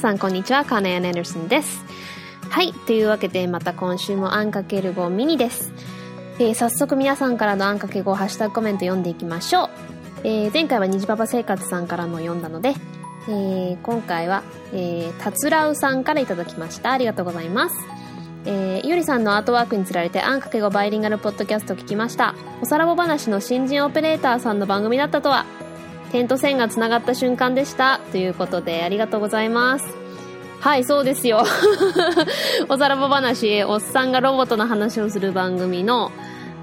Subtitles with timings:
[0.00, 1.84] さんこんにちは、カーネアン・エンダーソンです。
[2.48, 5.74] はい、というわけでまた今週もあんかける5ミニです。
[6.38, 9.68] えー、早速皆さんからのあんかけ5ハッシュタグコメント読んでいきましょう。
[10.24, 12.72] えー、前回は虹パパ生活さんからの読んだので、
[13.28, 14.42] えー、今回は、
[14.72, 16.92] えー、たつらうさんからいただきました。
[16.92, 17.76] ありがとうございます。
[18.46, 22.34] えー、ゆりさんのアートワークにつられてあんかけ5バイリンガルポッドキャスト聞きました。
[22.62, 25.44] おさらぼ話の新人オペレーターさんの番組だったとは、
[26.10, 28.00] 点と線が繋がった瞬間でした。
[28.12, 29.99] ということで、ありがとうございます。
[30.60, 31.42] はい、そうですよ。
[32.68, 36.12] おさらぼ話、おっさんがロボットの話をする番組の、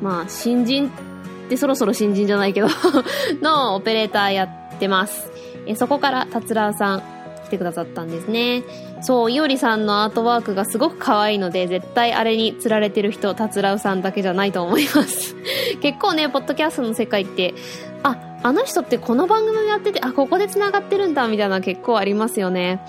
[0.02, 2.68] まあ、新人ってそろそろ新人じゃないけど
[3.42, 5.32] のオペレーターやってます。
[5.66, 7.04] えそこから、たつらうさん、
[7.48, 8.64] 来てくださったんですね。
[9.02, 15.36] そう、いおりさんのアートワークがすごく可愛いので、絶対あれに釣られてる人、たつらうさんだけじゃないと思います。
[15.82, 17.56] 結構ね、ポッドキャストの世界って、
[18.04, 22.80] あ、あの人ってこの番組やってて、あ、ここで繋がってるんだ、みたいな結構ありますよね。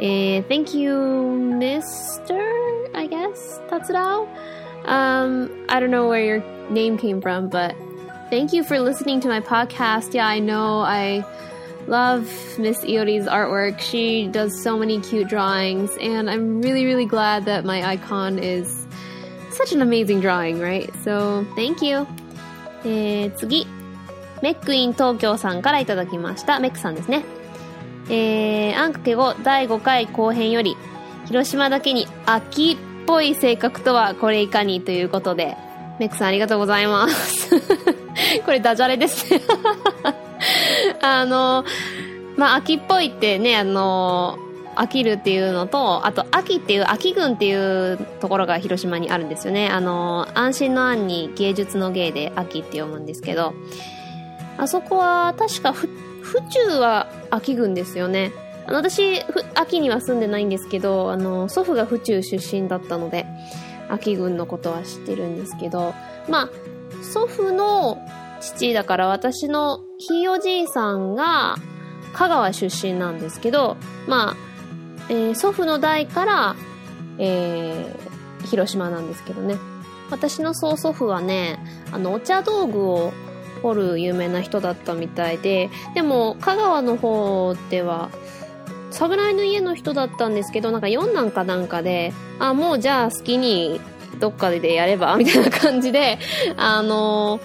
[0.00, 0.92] えー、thank you,
[1.58, 2.36] Mr.
[2.94, 4.26] I guess, たつらう
[4.86, 7.74] Um, I don't know where your name came from, but
[8.30, 10.14] thank you for listening to my podcast.
[10.14, 11.24] Yeah, I know I
[11.88, 13.80] love Miss Iori's artwork.
[13.80, 18.86] She does so many cute drawings, and I'm really, really glad that my icon is
[19.50, 20.88] such an amazing drawing, right?
[21.02, 22.06] So, thank you.
[22.84, 23.66] えー、次。
[24.42, 26.60] メックイン東京さんからいただきました。
[26.60, 27.24] メックさんですね。
[28.11, 30.75] えー、あんかけ後第5回後編より、
[31.27, 35.55] 広島だけに秋っぽい性格とはこれいかにということで、
[35.97, 37.49] メックさんありがとうございます。
[38.45, 39.41] これダジャレですね
[41.01, 41.63] あの、
[42.35, 44.37] まあ、秋っぽいってね、あの、
[44.75, 49.69] 飽きるっていうのと、あと、秋っていう、秋郡っていうところが広島にあるんですよね。
[49.69, 53.53] あの、安心の安に芸術の芸で秋って読むんですけど、
[54.57, 55.73] あそこは確か
[56.31, 58.31] 府中は秋郡ですよね。
[58.65, 59.21] あの、私、
[59.53, 63.25] 秋には住んでないんですけど、あの、祖父が府中出身だったので、
[63.89, 65.93] 秋郡のことは知ってるんですけど、
[66.29, 66.49] まあ、
[67.03, 67.99] 祖父の
[68.39, 71.57] 父だから私のひいおじいさんが
[72.13, 73.75] 香川出身なんですけど、
[74.07, 74.35] まあ、
[75.09, 76.55] えー、祖父の代から、
[77.17, 79.57] えー、広島なんですけどね。
[80.09, 81.59] 私の曽祖父はね、
[81.91, 83.11] あの、お茶道具を
[83.61, 88.09] 掘る有名な人だったみたいで、でも、香川の方では、
[88.91, 93.79] 侍の家の人だったんですけど、なんか4男かなんかで、あ、もうじゃあ好きに
[94.19, 96.19] どっかでやれば、 みたいな感じで、
[96.57, 97.39] あの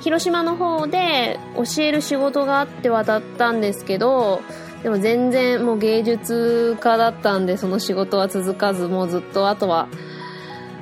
[0.00, 4.40] 広島の方で教える仕事があって渡ったんですけど、
[4.82, 9.88] でも全然もう芸術家だったんで、その仕事は続かず、もうずっとあとは、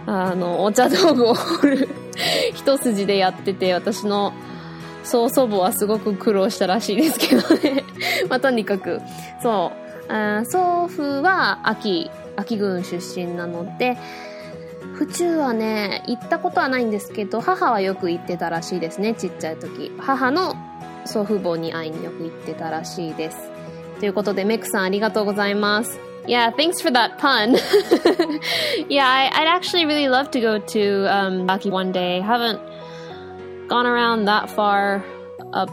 [0.06, 1.88] あの、お茶道具を掘る
[2.54, 4.32] 一筋でやってて、私の
[5.04, 7.84] 曽祖母はすごく苦労したらしいですけどね
[8.28, 9.00] まあ、とにかく、
[9.42, 9.72] そ
[10.08, 13.96] う、あ祖父は秋、秋郡出身なので、
[14.94, 19.92] 府中はね、行ったことはないんですけど、母はよく行ってたらしいですね、ちっちゃい時。
[19.98, 20.56] 母の
[21.04, 23.38] 祖父母に会いによく行ってたらしいです。
[24.00, 26.07] ということで、メックさんありがとうございます。
[26.27, 27.55] Yeah, thanks for that pun.
[28.89, 32.21] yeah, I, would actually really love to go to um, Baki one day.
[32.21, 32.61] Haven't
[33.67, 35.03] gone around that far
[35.51, 35.69] up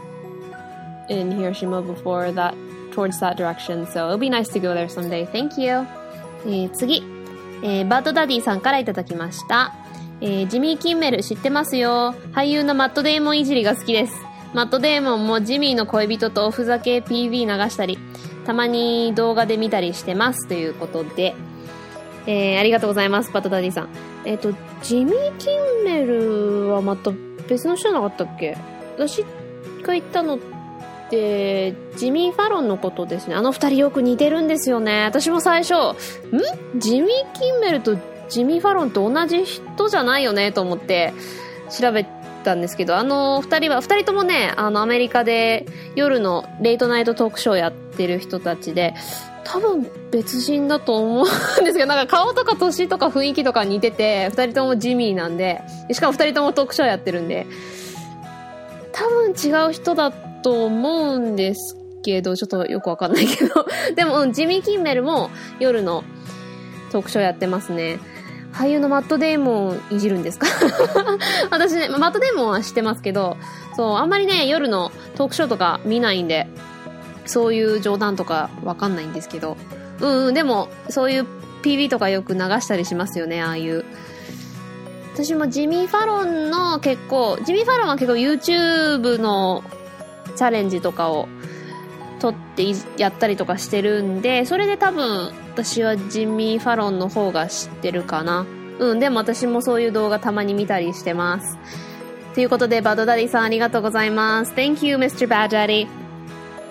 [1.09, 2.53] in Hiroshima before that
[2.91, 5.25] towards that direction, so it'll be nice to go there someday.
[5.25, 5.87] Thank you.
[6.45, 7.03] えー、次。
[7.63, 9.73] えー、バッドダディさんからいただきました。
[10.19, 12.15] えー、ジミー・キンメル知ってますよ。
[12.33, 14.24] 俳優のマット・デーモンいじりが好きです。
[14.56, 17.98] マット・デーモンもジミーの恋人とおふざけ PV 流したり、
[18.46, 20.48] たまに動画で見たりしてます。
[20.48, 21.34] ということで、
[22.26, 23.90] えー、ありがとうございます、バッドダディさん。
[24.24, 25.50] えっ、ー、と、ジミー・キ
[25.82, 27.12] ンメルはまた
[27.46, 28.56] 別の人じゃなかったっけ？
[28.96, 29.26] 私
[29.82, 30.38] が言ったのっ
[31.10, 33.34] て、ジミー・ファロンのことですね。
[33.34, 35.04] あの二人よく似てるんですよね。
[35.04, 36.80] 私も最初、ん？
[36.80, 37.98] ジミー・キンメルと
[38.30, 40.50] ジミー・ファロンと同じ人じゃないよね？
[40.50, 41.12] と思って
[41.68, 42.06] 調べ
[42.46, 45.66] たんですけど、あの二人は、二人ともね、あのアメリカで
[45.96, 48.94] 夜のレイトナイトトークショーやってる人たちで、
[49.44, 55.60] 多分別人だと思うんですけど、なんか顔とか年とか雰囲気とか似てて、二人ともジミーなんで、
[55.92, 57.46] しかも二人ともトークショーやってるんで、
[58.92, 63.66] 多分違う人だと思うんですけど、ちょっとよくわかんないけど
[63.96, 66.04] でも、うん、ジミー・キンメルも夜の
[66.92, 67.98] トークショーやってますね。
[68.56, 70.46] 俳優のマット・デーモンいじるんですか？
[71.50, 73.36] 私ね、マット・デーモンは知ってますけど、
[73.76, 76.48] そう、あんまりね、夜のトークショーとか見ないんで、
[77.26, 79.56] そういう冗談とかわかんないんですけど、
[80.00, 81.26] うんうん、でも、そういう
[81.62, 83.84] PV とかよく流したりしますよね、ああいう。
[85.14, 89.64] 私もジミー・ファロンの結構、ジミー・ファロンは結構 YouTube の
[90.36, 91.28] チャレンジとかを
[92.18, 92.64] 撮って
[92.96, 98.46] やったりとかしてるんで、それで多分私はジミー・ファロンの方が知ってるかな。
[98.78, 101.58] うん、でも私もそういう動画たまに見たりしてます。
[102.34, 104.52] ということで、バドダディさんありがとうございます。
[104.52, 105.26] Thank you, Mr.
[105.26, 105.88] Bad Daddy.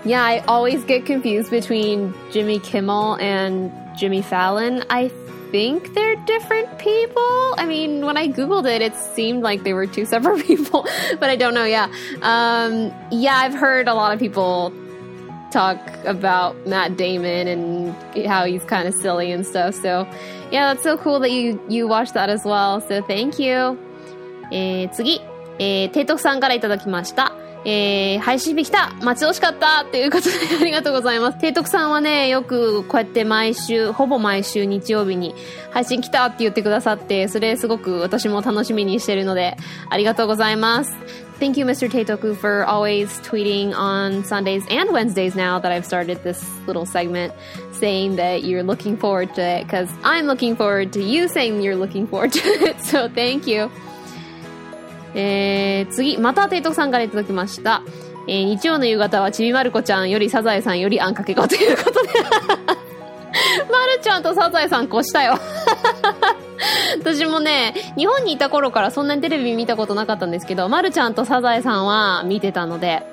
[0.06, 4.84] Yeah, I always get confused between Jimmy Kimmel and Jimmy Fallon.
[4.88, 5.10] I
[5.52, 7.56] think they're different people.
[7.58, 10.86] I mean, when I googled it, it seemed like they were two separate people,
[11.20, 11.66] but I don't know.
[11.66, 11.88] Yeah,
[12.22, 14.72] um, yeah, I've heard a lot of people
[15.56, 17.96] talk about Matt Damon and
[18.28, 19.74] how he's kind of silly and stuff.
[19.74, 20.06] So,
[20.52, 22.82] yeah, that's so cool that you you watched that as well.
[22.82, 23.78] So, thank you.
[24.52, 25.22] えー、次、
[25.58, 27.34] えー、提督さんからいただきました。
[27.68, 31.38] えー、配信日来た待ち遠しかったっていうことでありがとうございます。
[31.40, 35.34] 提督さんはね、よくこうやって毎週、ほぼ毎週日曜日に
[35.72, 39.58] 配信来たって言ってくださって、それすごく私も楽しみにしてるので、
[39.90, 40.94] ありがとうございます。
[41.39, 41.89] Thank you, Mr.
[41.89, 47.33] Teitoku, for always tweeting on Sundays and Wednesdays now that I've started this little segment
[47.73, 51.77] saying that you're looking forward to it because I'm looking forward to you saying you're
[51.77, 52.81] looking forward to it.
[52.83, 53.71] So thank you.
[55.15, 57.83] えー、次、また提督さんからいただきました。
[58.29, 62.09] えー、日曜の夕方はちびまる子ちゃんよりサザエさんよりあんかけごということで
[62.67, 65.39] まるちゃんとサザエさん越したよ
[67.00, 73.04] 私もね、日本にいた頃からそんなにテレビ見たことなかったんですけど、まるちゃんとサザエさんは見てたので、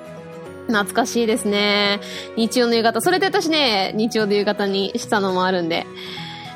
[0.67, 1.99] 懐かしいですね。
[2.37, 3.01] 日曜の夕方。
[3.01, 5.85] それで私ね、日曜の夕方にしたのもあるんで。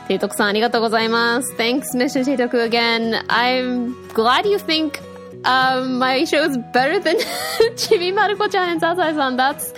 [0.08, 1.54] 提督さんありがとうございます。
[1.58, 2.24] Thanks, Mr.
[2.24, 3.26] 提督 again.
[3.28, 5.02] I'm glad you think
[5.44, 7.18] um, my show is better than
[7.76, 9.36] Chibi Maruko-chan and Sasai-san.
[9.36, 9.74] That's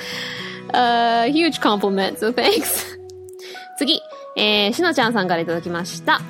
[0.73, 2.97] a huge compliment, so thanks.
[3.79, 4.01] 次、
[4.35, 6.21] えー、しのちゃんさんからいただきました。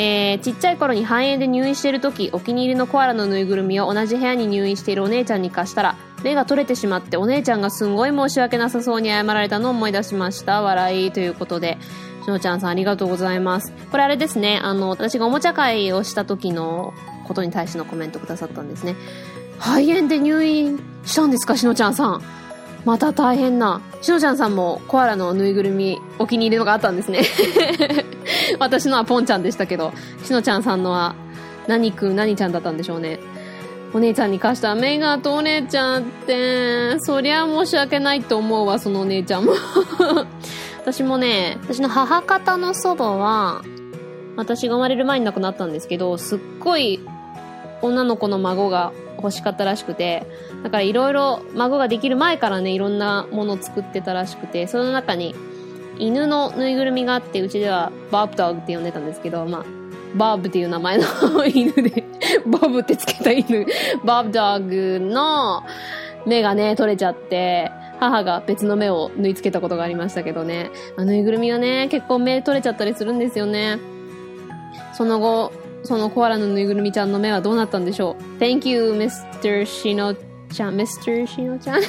[0.00, 10.62] えー、ちっちゃい頃に肺炎で入院してる時、お気に入りのコアラのぬいぐるみを同じ部屋に入院しているお姉ちゃんに貸したら、目が取れてしまってお姉ちゃんがすんごい申し訳なさそうに謝られたのを思い出しました。
[10.62, 11.78] 笑いということで、
[12.24, 13.72] しのちゃんさんありがとうございます。
[13.90, 16.94] これあれですね、あの、私がおもちゃ会をした時の
[17.26, 18.94] ことに対してのコメントくださったんですね。
[19.58, 22.22] 肺炎で入院したんですか、しのちゃんさん。
[22.84, 23.80] また大変な。
[24.00, 27.22] しのちゃんさんもコアラのぬいぐるみお気に入りのがあったんですね。
[28.58, 29.92] 私のはポンちゃんでしたけど、
[30.24, 31.14] しのちゃんさんのは
[31.66, 33.18] 何くん何ちゃんだったんでしょうね。
[33.92, 39.54] お姉ちゃんに貸したメガとお姉ちゃんって、そりゃ申し訳ないと思うわ、そのお姉ちゃんも。
[40.80, 43.62] 私もね、私の母方の祖母は、
[44.36, 47.00] 私が生まれる前に亡くなったんですけど、すっごい
[47.80, 50.26] 女の子の孫が欲しかったらしくて、
[50.62, 55.34] だからいろいろ孫ができる前からね、いろんなものを作ってたらしくて、その中に
[55.98, 59.64] 犬のぬいぐるみがあって、うちではバーブドッグって呼んでたんですけど、まあ、
[60.16, 61.04] バーブっていう名前の
[61.46, 62.04] 犬で
[62.46, 63.66] バブってつけた犬、
[64.04, 65.62] バーブドッグの
[66.26, 70.70] 目がね、取れちゃって、母が別の目を縫い付けたことがありましたけどね。
[70.96, 73.78] あぬいぐるみはね、結構目取れちゃったりするんですよね。
[74.92, 75.52] その後、
[75.83, 79.63] そのコアラのぬいぐるみちゃんの目はどうなったんでしょう ?Thank you, Mr.
[79.63, 80.15] Shino
[80.53, 81.27] ちゃん、Mr.
[81.27, 81.81] Shino ちゃん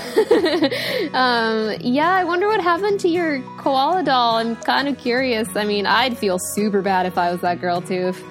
[1.15, 4.37] um, yeah, I wonder what happened to your koala doll.
[4.37, 5.55] I'm kind of curious.
[5.55, 8.09] I mean, I'd feel super bad if I was that girl too.
[8.09, 8.23] If,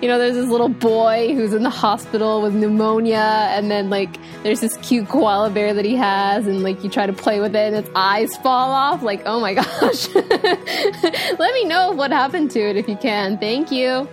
[0.00, 4.16] you know, there's this little boy who's in the hospital with pneumonia, and then like
[4.42, 7.54] there's this cute koala bear that he has, and like you try to play with
[7.54, 9.02] it, and its eyes fall off.
[9.02, 10.08] Like, oh my gosh!
[10.14, 13.36] Let me know what happened to it if you can.
[13.36, 14.08] Thank you.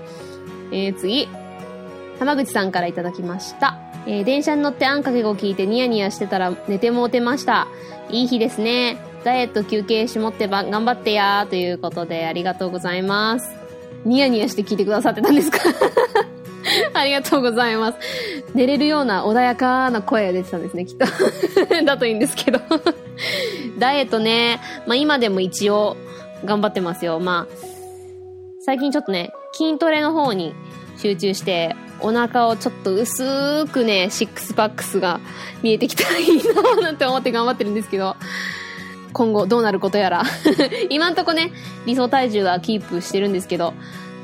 [0.73, 1.29] えー、次。
[2.19, 3.77] 浜口さんからいただきました。
[4.07, 7.69] えー、電車に乗ってあんかけご聞いてニヤニヤしてたら寝てもうてました。
[8.11, 8.99] いい日ですね。
[9.25, 13.55] ダイエット休憩しもってば頑張ってやーということでありがとうございます。
[14.05, 15.59] ニヤニヤして聞いてくださってたんですか？
[16.95, 17.99] ありがとうございます。
[18.55, 21.07] 寝れるような穏やかな声が出てたんですね、きっと。
[21.85, 22.61] だといいんですけど
[23.79, 25.97] ダイエットね、まあ今でも一応
[26.45, 27.21] 頑張ってますよ。
[27.21, 27.55] まあ、
[28.61, 30.55] 最近ちょっとね、筋トレの方に
[30.97, 35.21] 集中して、お腹をちょっと薄くね、シックスパックスが
[35.63, 38.17] 見えてきたらいいななんて思って頑張ってるんですけど、
[39.13, 40.23] 今後どうなることやら
[40.91, 41.53] 今んとこね、
[41.87, 43.75] 理想体重はキープしてるんですけど、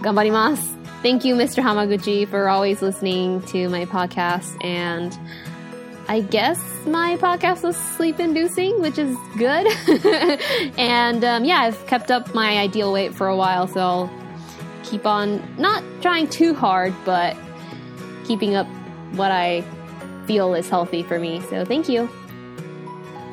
[0.02, 0.78] 頑張ります。
[1.02, 1.62] Thank you, Mr.
[1.62, 4.56] Hamaguchi, for always listening to my podcast.
[4.64, 5.16] And
[6.08, 9.68] I guess my podcast was sleep inducing, which is good.
[10.76, 14.10] and um, yeah, I've kept up my ideal weight for a while, so
[14.88, 17.36] keep on not trying too hard, but
[18.26, 18.66] keeping up
[19.14, 19.62] what I
[20.26, 21.40] feel is healthy for me.
[21.50, 22.08] So thank you.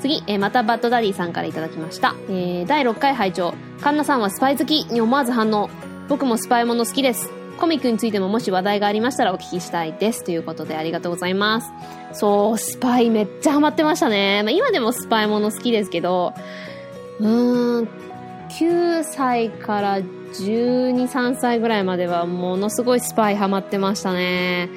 [0.02, 2.16] 次、えー、またバッドダディさんからいただきました。
[2.30, 5.70] えー、第6回拝聴カンナさんはスパイ好きに思わず反応。
[6.08, 7.32] 僕もスパイもの好きです。
[7.58, 10.24] コミックについてももし話題がありましたらお聞きしたいです。
[10.24, 11.72] ということでありがとうございます。
[12.14, 14.44] そう、スパイめっちゃハマってましたね。
[14.44, 16.34] まあ、今でもスパイもの好きですけど、
[17.20, 17.88] うーん、
[18.50, 20.00] 9歳から
[20.44, 24.70] 12、3歳ぐらいまではものすごいスパイハマってましたね。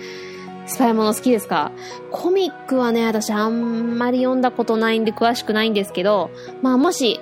[0.67, 1.73] スパイもの好きですか？
[2.11, 6.31] コミックはね、私あんまり読んだことないんで詳しくないんですけど、
[6.63, 7.21] まあもし、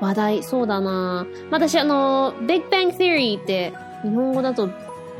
[0.00, 3.72] 話題、そうだな私あの、Big Bang Theory って、
[4.02, 4.70] 日本語だと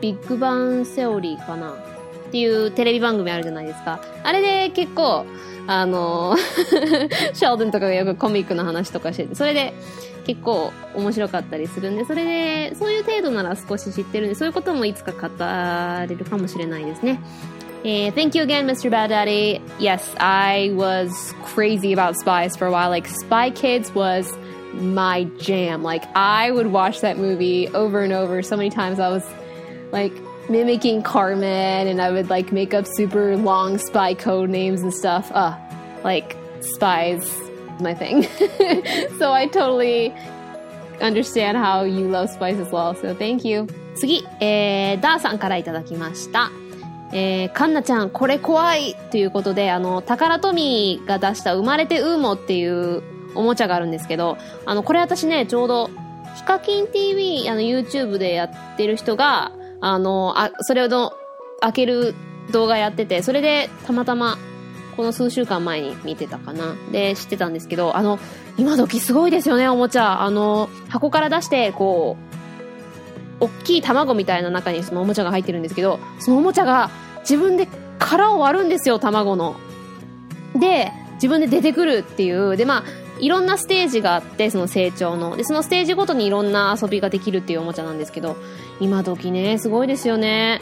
[0.00, 1.73] ビッグバンセオリーかな？
[1.73, 4.00] っていうテレビ番組あるじゃないですか。
[4.23, 5.26] あれで結構、
[5.66, 6.37] あの、
[7.35, 9.75] シェルドンとかがよくコミックの話とかしてて、それで
[10.29, 15.27] 結構面白かったりするんで、それで、そういう程度なら少し知ってるんで、そういうこともいつか語
[16.07, 17.19] れるかもしれないですね。
[17.85, 18.89] Uh, thank you again, Mr.
[18.89, 19.62] Bad Daddy.
[19.77, 22.89] Yes, I was crazy about spies for a while.
[22.89, 24.35] Like, Spy Kids was
[24.74, 25.83] my jam.
[25.83, 29.00] Like, I would watch that movie over and over so many times.
[29.00, 29.24] I was
[29.91, 30.13] like
[30.50, 35.31] mimicking Carmen and I would like make up super long spy code names and stuff.
[35.31, 35.55] Uh,
[36.03, 37.31] like, spies,
[37.82, 38.22] my thing.
[39.18, 40.12] so I totally
[41.00, 42.94] understand how you love spies as well.
[42.94, 43.66] So thank you.
[43.94, 46.50] 次、えー、ダーさんからいただきました。
[47.12, 53.02] えー、カンナちゃん、これ怖いということで、あの、タカラトミーが出した生まれてウーモっていう
[53.34, 55.90] おもちゃがあるんですけど、あの、これ私ね、ちょうど、
[56.37, 61.14] ヒカキン TV、あの、YouTube でやってる人が、あの、あ、それをど
[61.60, 62.14] 開ける
[62.52, 64.38] 動画やってて、それでたまたま、
[64.97, 66.75] この数週間前に見てたかな。
[66.90, 68.18] で、知ってたんですけど、あの、
[68.56, 70.23] 今時すごいですよね、おもちゃ。
[70.23, 72.16] あの、箱から出して、こ
[73.40, 77.68] う、大きい卵みたいな中にそのおもちゃが入ってるんですけど、そのおもちゃが自分で
[77.99, 79.56] 殻を割るんですよ、卵の。
[80.54, 82.56] で、自分で出てくるっていう。
[82.56, 82.85] で、まあ、
[83.20, 85.37] いろんなステージがあって、その成長の。
[85.37, 88.37] で、そのステージごとにいろんな遊びができるっていうおもちゃなんですけど、
[88.80, 90.61] 今時ね、すごいですよね。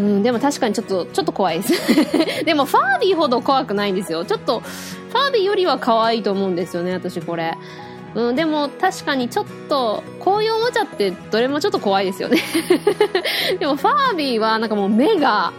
[0.00, 2.44] うん、でも確かにちょっと、ちょっと怖いです。
[2.44, 4.24] でも、ファービーほど怖くないんですよ。
[4.24, 7.54] ちょっと、ファービーよりは可愛いと思うんですよね、私これ。
[8.14, 12.38] うん、でも確かにちょっと、こういうおもちゃってどれもちょっと怖いですよね
[13.58, 15.52] でもファービーはなんかもう目が、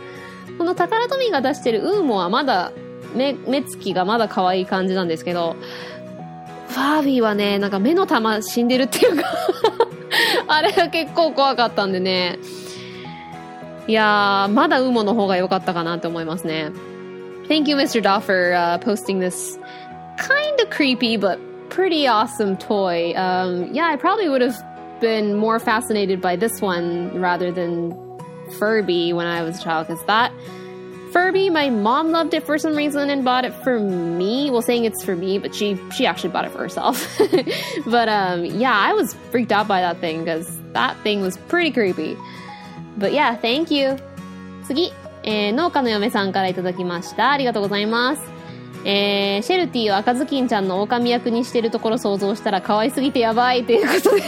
[0.57, 2.71] このタカラトミーが出してるウーモはまだ
[3.15, 5.55] 目、目つきがまだ可愛い感じなんですけど、
[6.69, 9.23] ファービーはね、なんか目の玉死んでるっていうか
[10.47, 12.39] あれが結構怖かったんでね。
[13.86, 16.72] いやー、まだウーモの方が良かったかなって思いますね。
[17.48, 18.02] Thank you, Mr.
[18.02, 19.58] Daw, for、uh, posting this
[20.18, 21.38] kind of creepy but
[21.70, 23.14] pretty awesome toy.
[23.16, 24.62] Um, yeah, I probably would have
[25.00, 27.92] been more fascinated by this one rather than
[28.58, 30.32] Furby when I was a child because that
[31.12, 34.50] Furby, my mom loved it for some reason and bought it for me.
[34.50, 37.18] Well, saying it's for me, but she she actually bought it for herself.
[37.86, 41.70] but um, yeah, I was freaked out by that thing because that thing was pretty
[41.70, 42.16] creepy.
[42.97, 43.97] But yeah, thank you.
[44.65, 47.31] 次、えー、農家の嫁さんからいただきました。
[47.31, 48.33] ありがとうございます。
[48.85, 54.23] えー、シェルティを赤ずきんちゃんの狼役にしてるところ想像したら可愛すぎてやばいということで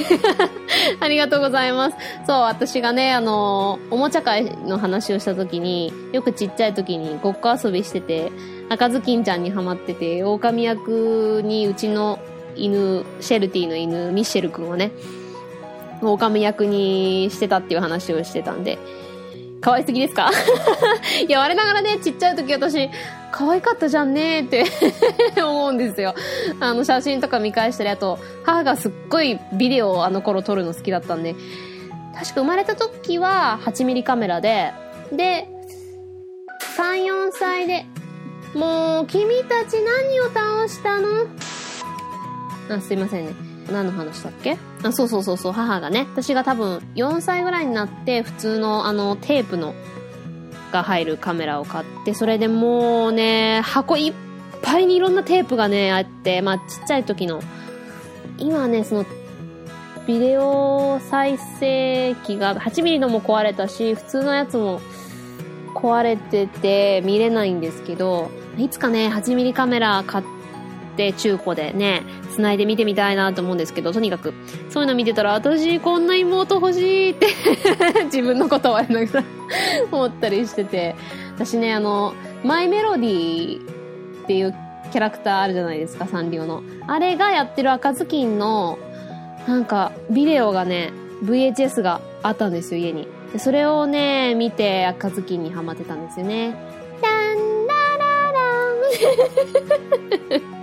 [1.02, 1.98] ありがとうございます。
[2.26, 8.32] そう、私がね、あの、おもちゃ会の話をした時に、よくちっちゃい時にごっこ遊びしてて、
[8.70, 12.20] 赤ずきんちゃんにハマってて、狼役にうちの
[12.56, 14.92] 犬、シェルティの犬、ミッシェル君をね、
[16.02, 18.78] 狼役にしてたっていう話をしてたんで、
[19.62, 20.30] 可愛すぎですか？
[21.28, 22.90] いや、我ながらね、ちっちゃい時私、
[23.32, 24.64] 可愛かったじゃんねって
[25.42, 26.14] 思うんですよ。
[26.60, 31.36] あの、写真とか見返したり、あと、母がすっごいビデオをあの頃撮るの好きだったんで、
[32.14, 34.72] 確か生まれた時は8ミリカメラで、
[35.12, 35.48] で、
[36.78, 37.86] 3、4歳で、
[38.54, 41.08] もう、君たち何を倒したの？
[42.70, 43.34] あ、すいませんね。
[43.72, 44.58] 何の話だっけ？
[44.90, 49.74] あ、そうそうそうそう、母がね、私が多分4歳ぐらいになって普通のあのテープの
[50.72, 54.14] が入るカメラを買って、それでもうね、箱いっ
[54.62, 57.42] ぱいにいろんなテープがね、あって、まあちっちゃい時の、
[58.38, 59.06] 今ね、その、
[60.06, 64.82] ビデオ再生機が8ミリのも壊れたし、普通のやつも
[65.74, 70.35] 壊れてて見れないんですけど、いつかね、8ミリカメラ買って
[70.96, 74.34] って中古でね、繋いで見てみたいなと思うんですけど、とにかく、
[74.70, 77.28] そういうの見てたら、私こんな妹欲しいって
[78.06, 79.26] 自分のことをやりながら
[79.92, 80.96] 思ったりしてて、
[81.36, 83.66] 私ね、あの、マイメロディーっ
[84.26, 84.56] ていう
[84.92, 86.64] キャラクターあるじゃないですか、サンリオの。
[86.88, 88.80] あれがやってる赤ずきんの、
[89.48, 93.08] なんか、ビデオがね、VHS があったんですよ、家に。
[93.34, 96.56] でそれをね、見て赤ずきんにハマってたんですよね。
[97.02, 98.06] ランララ
[100.40, 100.42] ン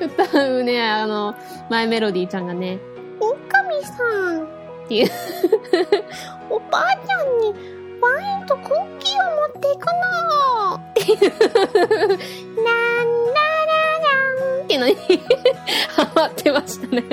[0.00, 1.34] 歌うね、あの、
[1.70, 2.78] マイメロディーちゃんがね、
[3.20, 5.10] おかみさん、っていう。
[6.48, 7.54] おばあちゃんに
[8.00, 10.74] ワインとクッキーを持っていくの。
[10.76, 11.30] っていう。
[12.64, 14.64] なんなららん。
[14.64, 14.96] っていうのに
[15.90, 17.04] ハマってましたね。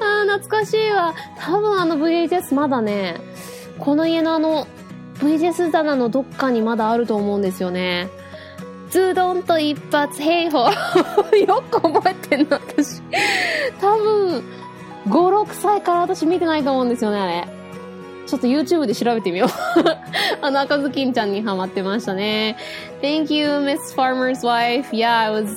[0.00, 1.14] あー、懐かしいわ。
[1.38, 3.16] 多分あの VHS まだね、
[3.78, 4.66] この家のあの
[5.20, 8.10] VHS 棚のどっかにまだあると思うんですよね。
[8.91, 10.69] ズドンと一発兵法。
[11.37, 13.01] よく覚えてんの、私。
[13.79, 14.43] 多分、
[15.09, 17.47] 5、6歳から私見てないと思うんですよね、あれ。
[18.27, 19.49] ちょっと YouTube で調べてみよう。
[20.41, 22.57] あの赤ずきんちゃんにハマってましたね。
[23.01, 24.91] Thank you, Miss Farmer's Wife.
[24.91, 25.47] Yeah, I was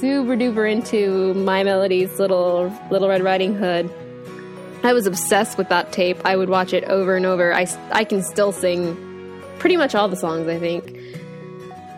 [0.00, 3.90] super duper into My Melody's little, little Red Riding Hood.
[4.84, 6.18] I was obsessed with that tape.
[6.24, 7.52] I would watch it over and over.
[7.52, 8.96] I, I can still sing
[9.58, 10.95] pretty much all the songs, I think.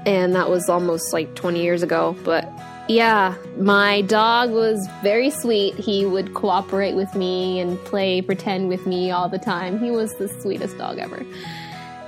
[0.06, 2.14] And that was almost like 20 years ago.
[2.24, 2.50] But
[2.88, 5.74] yeah, my dog was very sweet.
[5.76, 9.78] He would cooperate with me and play pretend with me all the time.
[9.78, 11.24] He was the sweetest dog ever.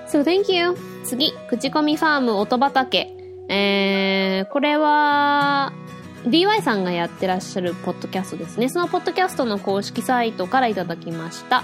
[0.09, 0.77] So thank you.
[1.05, 3.13] 次、口コミファーム音畑。
[3.49, 5.73] えー、これは、
[6.27, 8.69] DY さんがやってらっしゃるポッドキャストですね。
[8.69, 11.63] そのポッドキャストの公式サイトからいただきました。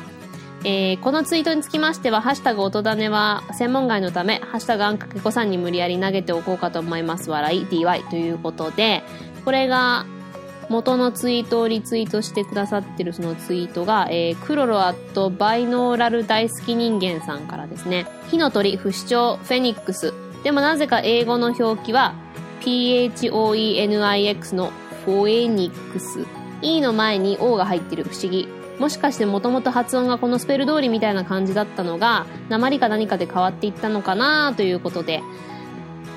[0.69, 7.29] えー、このツイートにつきましては、ハッシュタグ音種は専門外のため、ハッシュタグあんかけこさんに無理やり投げておこうかと思います。
[7.31, 9.01] 笑い、DY ということで、
[9.45, 10.05] これが、
[10.67, 18.05] 元のツイートをリツイートしてくださってるそのツイートが、えー、クロロアットバイノーラル大好き人間さんからですね。
[18.29, 20.13] 火の鳥、不死鳥、フェニックス。
[20.43, 22.13] でもなぜか英語の表記は、
[22.59, 24.73] PHOENIX の
[25.05, 26.25] フォエニックス。
[26.61, 28.49] E の前に O が入ってる不思議。
[28.79, 35.23] もしかしてもともと発音がこのスペル通りみたいな感じだったのが、鉛か何かで変わっていったのかなということで、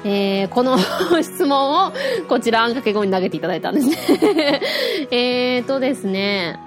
[0.05, 0.79] えー、この
[1.23, 1.93] 質問を
[2.29, 4.61] こちらあんかけ後に投げていただいたんですね
[5.11, 6.59] えーとですね、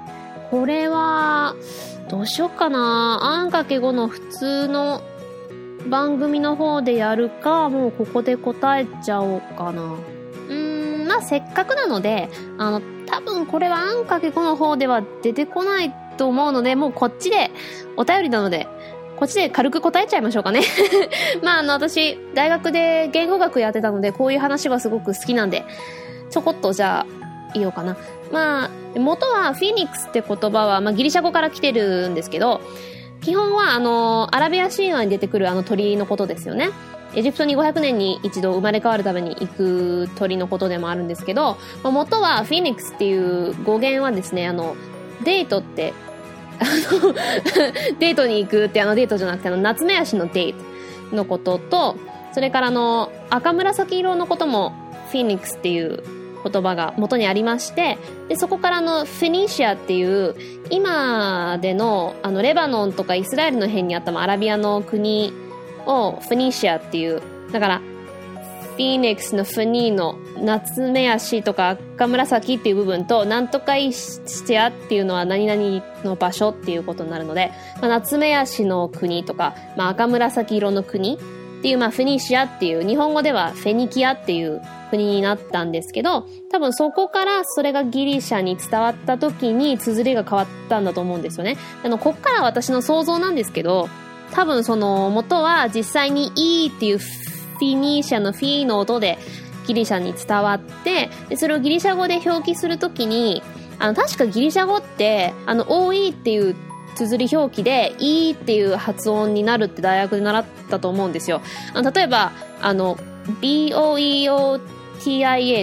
[0.50, 1.56] これは、
[2.10, 5.02] どうしよっかなあんかけ後の普通の
[5.90, 9.96] 番組の方でやるか、もうここで答えちゃおうかな。
[11.04, 17.52] まあせっかくなので、あの、多分これはあんかけ子の方では出てこないと思うので、もうこっちで
[17.98, 18.68] お便りなので、
[19.18, 20.62] こっちで軽く答えちゃいましょうかね。
[21.44, 25.64] まああの私、大学で言語学やってたので、こういう話はすごく好きなんで、
[26.30, 27.96] ちょこっとじゃあ、言おうかな。
[28.32, 32.62] まあ、元はフィニックスって言葉は、まあギリシャ語から来てるんですけど、
[33.22, 36.72] 基本はあの、アラビア神話に出てくるあの鳥のことですよね。
[37.16, 44.76] エジプトに500年に一度生まれ変わるために行く鳥のことでもあるんですけど、まあ、元はフィニックスっていう語源はですね、あの、
[45.24, 45.94] デートって、
[46.60, 47.14] あの
[48.00, 50.56] デートに行くってあのデートじゃなくてあの、夏目足のデー
[51.10, 51.96] トのことと、
[52.32, 54.74] それからあの、赤紫色のことも
[55.12, 56.04] フィニックスっていう
[56.44, 57.98] 言葉が元にありまして、
[58.28, 60.36] で、そこからのフィニシアっていう、
[60.70, 65.32] 今での、あの、レバノンとかイスラエルの辺にあったアラビアの国
[65.86, 67.82] をフェニシアっていう、だから、
[68.74, 91.58] フィニックスのフニーの夏目足とか赤紫っていう部分と、なんとかイシアっていうのは何々の場所っていうことになるので、まあ、夏目足の国とか、まあ、赤紫色の国っていう、まあ、フェニシアっていう、日本語ではフェニキアっていう国になったんですけど、多分そこからそれがギリシャに伝わった時に綴りが変わったんだと思うんですよね。
[91.84, 93.88] あの、こっから私の想像なんですけど、
[94.34, 99.18] 多分その元は実際に E っていうフィニーシャのフィーの音で
[99.68, 103.42] ギリシャに伝わって、でそれをギリシャ語で表記するときに、
[103.80, 106.56] あの、確かギリシャ語って、あの、OE っていう
[106.96, 111.42] 綴り表記で E っていう発音になるって大学で習ったと思うんですよ。
[111.74, 112.98] あの例えば、あの、
[113.42, 114.60] BOEOTIA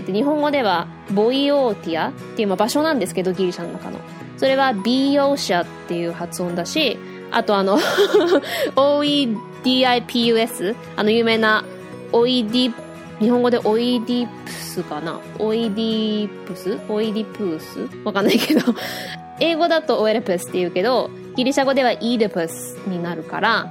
[0.03, 3.99] って日本語ではボイオーティアっていう場所なんですけど、ギリシャの中の。
[4.37, 6.99] それは B オーシャっていう発音だし、
[7.31, 7.79] あとあの
[8.77, 11.65] OEDIPUS あの有名な
[12.13, 12.75] オイディ
[13.21, 15.21] 日本語でオイディプスかな？
[15.39, 16.79] オイディプス？
[16.89, 17.87] オイディプス？
[18.03, 18.75] わかんないけど。
[19.41, 23.69] 英語だとオエレプスって言うけどギリシャ語ではイーデプスになるから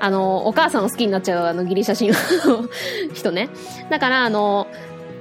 [0.00, 2.68] あのお母さんを好きになっちゃうあのギリシャ神話の
[3.14, 3.48] 人ね。
[3.90, 4.66] だからあの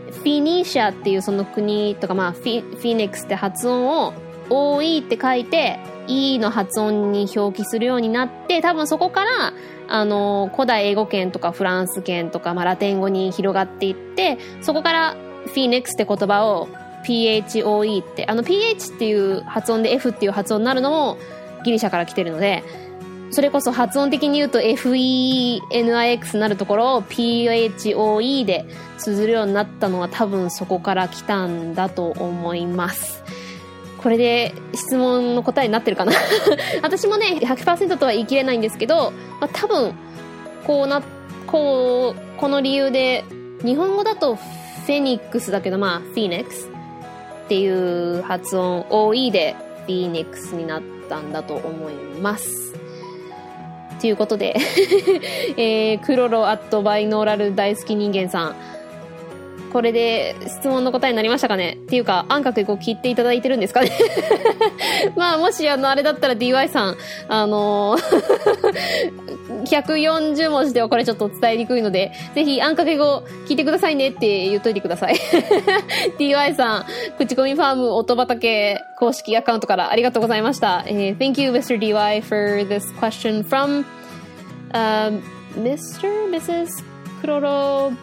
[0.09, 4.13] フィニーシャっていうその国とかまあフィフィニックスって発音を
[4.49, 9.53] OE って書いて E の発音に表記するようになって、多分そこから、
[9.87, 16.67] あの、古代英語圏とかフランス圏とか、まあ、ラテン語に広がっていって、そこからフィーネックスって言葉を
[17.03, 21.17] PHOE って、あの PH っていう発音で F っていう発音になるのも
[21.63, 22.63] ギリシャから来てるので、
[23.31, 28.65] それこそ発音的に言うと FENIX なるところを PHOE で
[28.99, 33.23] 綴るようになったのは多分そこから来たんだと思います。
[34.03, 36.11] これで質問の答えになってるかな？
[36.83, 39.93] 私もね、100%とは言い切れないんですけど、まあ、多分、
[40.67, 41.01] こうな、
[41.47, 43.23] こう、この理由で、
[43.63, 46.69] 日本語だとフェニックスだけど、まあ、フィーネックス
[47.45, 52.73] っていう発音、OE でフィーネックスになったんだと思います。
[54.01, 54.53] ということで
[55.55, 58.55] えー、クロロアットバイノーラル大好き人間さん。
[59.73, 61.73] これで質問の答えになりましたかね？
[61.73, 63.91] っていうか、暗角こう聞いていただいてるんですかね？
[65.17, 75.15] まあ、もしあの、あれだったら DY さん、あのー、 140文字ではこれちょっと伝えにくいので、ぜひ暗角語聞いてくださいねって言っといてください。
[76.19, 76.85] DY さん、
[77.17, 80.83] 口コミファーム音畑公式アカウントからありがとうございました。
[80.87, 81.79] えー、Thank you, Mr.
[81.79, 83.85] DY, for this question from,
[84.73, 85.21] um,
[85.55, 86.29] Mr.
[86.29, 86.83] Mrs.
[87.23, 87.93] Kuroro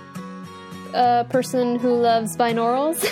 [0.94, 3.04] a person who loves binaurals.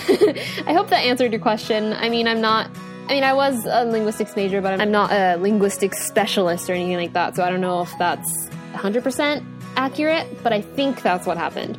[0.66, 1.92] I hope that answered your question.
[1.92, 2.70] I mean, I'm not.
[3.08, 6.96] I mean, I was a linguistics major, but I'm not a linguistics specialist or anything
[6.96, 7.36] like that.
[7.36, 9.44] So I don't know if that's 100%
[9.76, 11.78] accurate, but I think that's what happened.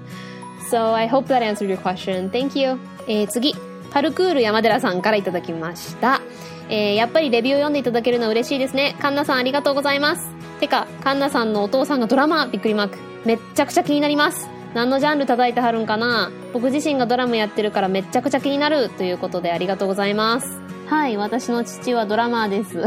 [0.70, 2.30] So I hope that answered your question.
[2.32, 2.80] Thank you.
[3.08, 3.56] えー、次、
[3.92, 6.22] パルクール山寺さんからいただきました。
[6.70, 8.96] えー、やっぱりレビューを読んでいただけるの嬉しいですね。
[9.00, 10.30] カンナさんありがとうございます。
[10.60, 12.98] てか、カンナさんのお父さんがドラマびっくりマーク。
[13.26, 14.59] めっちゃくちゃ気になります。
[14.74, 16.32] 何のジャンル叩いてはるんかな？
[16.54, 20.62] 僕自身がドラムやってるからめっちゃくちゃ気になるということでありがとうございます。
[20.88, 22.84] はい、私の父はドラマーです。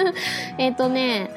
[0.58, 1.34] えっとね、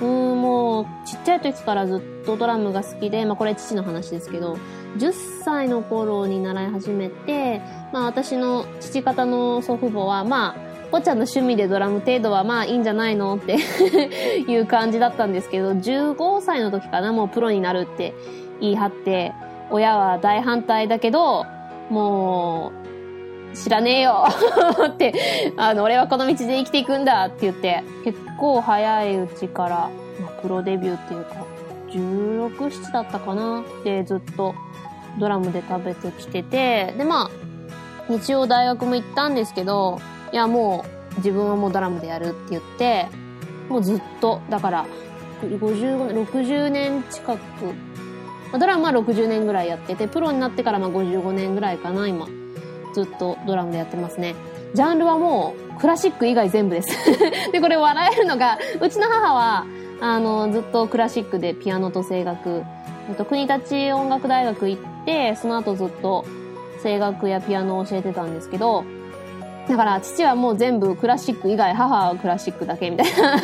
[0.00, 4.56] うん、もう、ちっちゃい時からずっとドラムが好きで、まあこれ父の話ですけど、
[4.96, 5.12] 10
[5.44, 7.60] 歳の頃に習い始めて、
[7.92, 13.56] まあ私の父方の祖父母は、まあ、ぽちゃんの趣味でドラム程度はまあいいんじゃないのって
[14.48, 18.14] いう感じだったんですけど、15歳の時かな、もうプロになるって
[18.60, 19.32] 言い張って、
[19.70, 21.46] 親は大反対だけど、
[21.90, 22.72] も
[23.52, 24.26] う、知らねえよ
[24.86, 25.12] って
[25.56, 31.44] あの、俺はこの道で生きていくんだって言って、結構早いうちから、まあ、プロデビューっていうか、
[31.90, 34.54] 16、7だったかなで、ずっと
[35.18, 37.30] ドラムで食べてきてて、で、まあ、
[38.08, 40.00] 日曜大学も行ったんですけど、
[40.32, 43.08] いや、もう、自分はもうドラムでやるって言って、
[43.68, 44.86] もうずっと、だから、
[45.42, 47.38] 55年、60年近く
[48.50, 52.26] まあ、ドラマは60年ぐらいやってて、プロになってからまあ55年ぐらいかな、今。
[52.94, 54.34] ずっとドラムでやってますね。
[54.74, 56.88] ジャンルはもう、クラシック以外全部です
[57.52, 59.66] で、これ笑えるのが、うちの母は、
[60.00, 62.64] あの、ずっとクラシックでピアノと声楽、
[63.08, 66.24] えっと、国立音楽大学行って、その後ずっと
[66.82, 68.84] 声楽やピアノを教えてたんですけど、
[69.70, 73.36] だから父はもう全部クラシック以外、母はクラシックだけみたいな。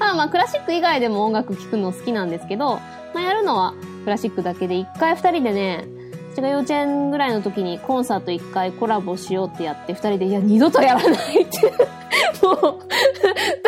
[0.00, 2.80] あまあクラシック以外でも音楽聴くの好きなんですけど、
[3.12, 5.84] まあやるのはクラシックだけで、一回二人でね、
[6.32, 11.70] 私が幼稚園ぐらいの時にコンサート一回コラボしようってやって、二人で、いや、二度とやらないって
[12.42, 12.78] もう、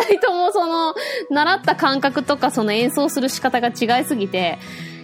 [0.09, 0.95] 二人ともその、
[1.29, 4.59] 習った感覚とかその演奏する仕方が違いすぎて、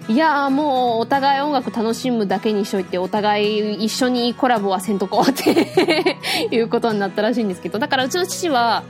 [0.08, 6.18] いやもうお互い音楽楽しむだけにしといて、お互い一緒にコラボはせんとこうって
[6.54, 8.82] いうことになったらしいんですけど、だからうちの父は、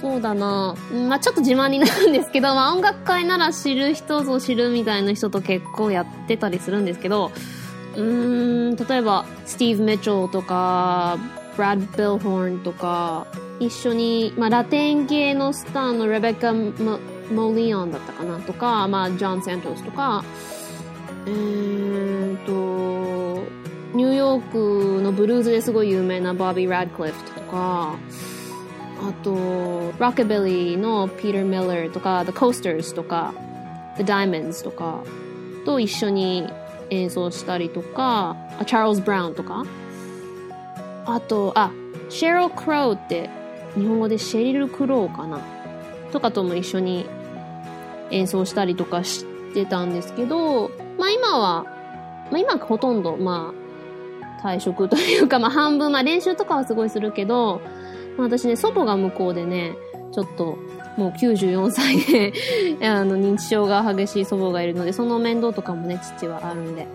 [0.00, 0.74] そうだな。
[1.08, 7.30] まあちょっと自慢になるんですけど、まあ音楽界なら知る人ぞ知るみたいな人と結構やってたりするんですけど、
[7.96, 11.18] うーん、例えば、スティーブ・メチョーとか、
[11.56, 13.26] ブラッド・ビルホーンとか、
[13.60, 16.52] 一緒に、まあラテン系のスターのレベッカ・
[17.30, 18.38] モリオンだったかな？
[18.40, 20.24] とか、まあジョン・サントスとか、
[21.26, 23.42] えーと、
[23.94, 27.94] ニューヨークのブルーズですごい有名なバービー・ラッドクリフトとか、
[29.02, 29.34] あと、
[29.92, 33.32] Rockabilly の Peter Miller とか、The Coasters とか、
[33.96, 35.02] The Diamonds とか
[35.64, 36.48] と一緒に
[36.90, 39.64] 演奏したりとか、あ、チャールズ・ブラウンとか、
[41.06, 41.70] あと、あ、
[42.08, 43.30] シェロ・クロウって
[43.76, 45.40] 日本語でシェリル・クロウかな？
[46.12, 47.06] とかとも一緒に
[48.10, 51.64] 演奏したりとかしてたんですけど、まあ今は、
[52.30, 57.60] まあ今ほとんど、まあ退職というか、 まあ半分、まあ練習とかはすごいするけど、
[58.16, 59.76] まあ私ね、祖母が向こうでね、
[60.12, 60.58] ちょっと、
[60.96, 62.32] もう94歳で
[62.88, 66.86] あの、認知症が激しい祖母がいるので、その面倒とかもね、父はあるんで、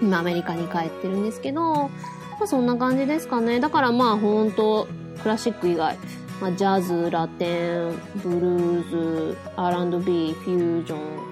[0.00, 1.90] 今アメリカに帰ってるんですけど、ま
[2.44, 3.60] あそんな感じですかね。
[3.60, 4.86] だからまあほんと、
[5.22, 5.96] クラシック以外、
[6.40, 11.28] まあジャズ、ラテン、ブルーズ、R&B、フュージョン、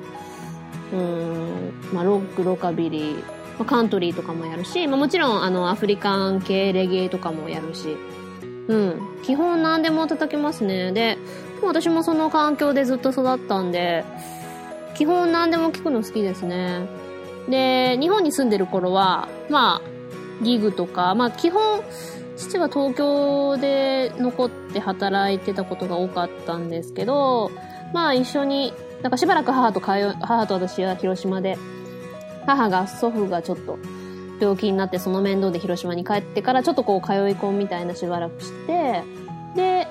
[0.93, 3.23] うん、まあロック、ロカビリー、ま
[3.61, 7.97] あ、カントリーとかもやるし、まあもちろんあのアフリカン系レゲエとかもやるし、
[8.69, 9.01] うん。
[9.23, 10.93] 基本何でも叩きますね。
[10.93, 11.19] で、
[11.63, 14.05] 私もその環境でずっと育ったんで、
[14.97, 16.87] 基本何でも聞くの好きですね。
[17.49, 21.83] で、日本に住んでる頃は、まあ、ギグとか、まあ基本、
[22.37, 27.51] 父は東京で残って働いてたことが多かったんですけど、
[27.93, 28.73] まあ一緒に、
[29.03, 31.57] なんかしばらく母と通う、母と私は広島で、
[32.47, 33.79] 母が、祖父がちょっと
[34.41, 39.03] 病気になってその面倒で広島に帰ってからちょっとこう通い込みみたいなしばらくして、
[39.55, 39.87] で、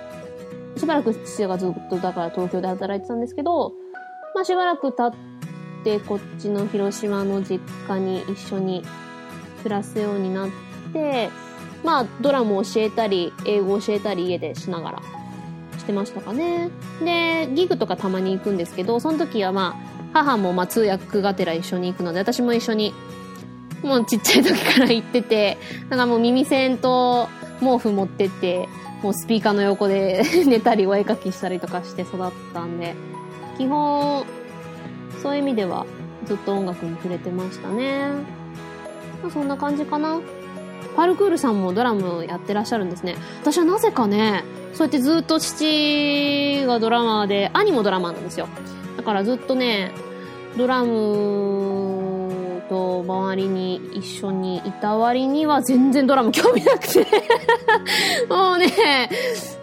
[0.77, 3.73] しばらく父がずっとだから東京で働いてたんですけど、
[4.33, 8.83] まあしばらく経ってこっちの広島の実家に一緒に
[9.63, 10.49] 暮らすようになっ
[10.93, 11.29] て、
[11.85, 15.01] まあドラムを教えたり、英語教えたり家でしながら
[15.77, 16.69] してましたかね。
[17.03, 19.75] で、ギグとかたまに行くんですけど、その時はま
[20.13, 22.93] あ母もま通訳がてら一緒に行くので、私も一緒に
[23.83, 25.57] もうちっちゃい時から行ってて、
[25.89, 28.67] なんかもう耳栓と毛布持ってって、
[29.03, 32.95] もうスピーカーの横で 寝たりお絵描きしたりとかして育ったんで、
[33.57, 34.25] 基本、
[35.21, 35.85] そういう意味では
[36.25, 38.07] ずっと音楽に触れてましたね。
[39.21, 40.19] まあ、そんな感じかな。
[40.95, 43.15] パルクールさんもドラムやってらっしゃるんですね。
[43.41, 48.47] 私はなぜかね、そうやってずっと父がドラマーで、兄もドラマーなんですよ。
[48.97, 49.91] だからずっとね、
[50.57, 57.05] ドラムと周りに一緒にいた割には全然ドラム興味なくて
[58.29, 59.09] もうね、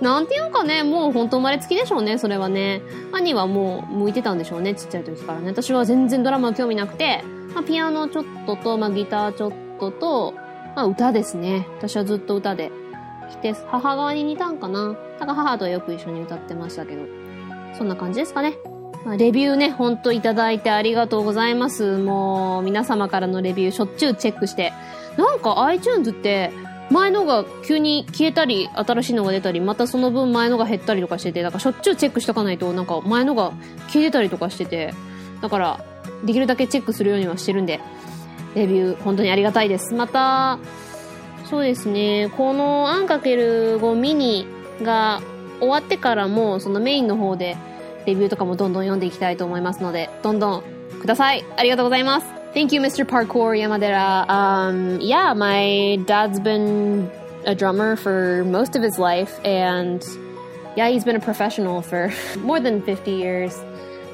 [0.01, 2.83] なんていうかね、もう本当生まれつきでしょうね、それはね。
[3.13, 5.49] 兄はもう向いてたんでしょうね、ちっちゃい時からね。
[5.49, 10.35] 私は全然ドラムは興味なくて、まあ、ピアノちょっとと、まあ、ギターちょっとと、
[10.75, 11.67] まあ、歌ですね。
[11.79, 12.71] 私はずっと歌で
[13.31, 14.97] 来て、母側に似たんかな。
[15.19, 17.03] だから母とはよく一緒に歌ってましたけど。
[17.77, 18.55] そんな感じですかね。
[19.05, 21.99] まあ、レビューね、ほんといただいてありがとうございます。
[21.99, 24.73] もう、皆様からのレビューしょっちゅうチェックして。
[25.17, 26.53] なんか iTunes って、
[26.91, 33.53] 前のが急に消えたり、新しいのが出たり、またその分前のが減ったりとかしてて、だからしょっちゅうチェックしとかないと、なんか前のが
[33.89, 34.95] 消えてたりとかしてて、
[35.41, 35.85] だから、
[36.25, 37.81] できるだけチェックするようにはしてるんで、
[38.55, 39.95] レビュー本当にありがたいです。
[39.95, 40.59] また、
[41.49, 44.47] そうですね、このアンかける5ミニ
[44.83, 45.21] が
[45.61, 47.57] 終わってからも、そのメインの方で、
[48.07, 50.63] レビューとかもどんどん読んでいきたいと思いますので、どんどん
[51.01, 51.45] ください。
[51.57, 52.27] ありがとうございます。
[52.55, 53.07] Thank you, Mr.
[53.07, 54.29] Parkour Yamadera.
[54.29, 57.11] Um, yeah, my dad's been
[57.47, 60.05] a drummer for most of his life, and
[60.77, 63.59] yeah, he's been a professional for more than 50 years,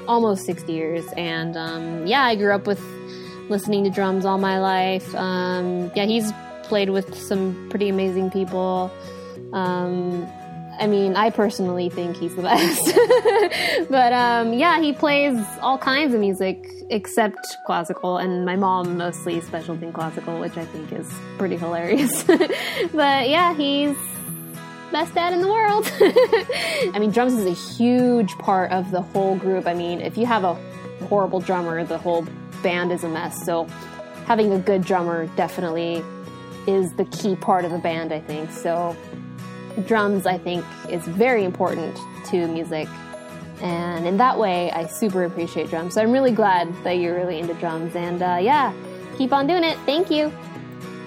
[0.06, 1.04] almost 60 years.
[1.16, 2.80] And um, yeah, I grew up with
[3.48, 5.14] listening to drums all my life.
[5.14, 6.32] Um, yeah, he's
[6.64, 8.90] played with some pretty amazing people.
[9.52, 10.26] Um,
[10.78, 12.42] I mean, I personally think he's the
[13.82, 13.88] best.
[13.90, 19.40] but um, yeah, he plays all kinds of music except classical, and my mom mostly
[19.40, 22.22] specialty in classical, which I think is pretty hilarious.
[22.92, 23.96] but yeah, he's
[24.92, 25.90] best dad in the world.
[26.94, 29.66] I mean, drums is a huge part of the whole group.
[29.66, 30.54] I mean, if you have a
[31.08, 32.26] horrible drummer, the whole
[32.61, 33.45] band is a mess.
[33.45, 33.65] So
[34.25, 36.03] having a good drummer definitely
[36.67, 38.51] is the key part of the band, I think.
[38.51, 38.95] So
[39.85, 42.87] drums, I think, is very important to music.
[43.61, 45.93] And in that way, I super appreciate drums.
[45.93, 47.95] So I'm really glad that you're really into drums.
[47.95, 48.73] And uh, yeah,
[49.17, 49.77] keep on doing it.
[49.85, 50.31] Thank you.